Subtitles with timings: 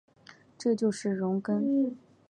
[0.57, 1.93] 这就是容庚。